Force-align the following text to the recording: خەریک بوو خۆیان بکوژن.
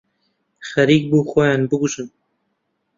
خەریک 0.69 1.03
بوو 1.09 1.27
خۆیان 1.29 1.61
بکوژن. 1.69 2.07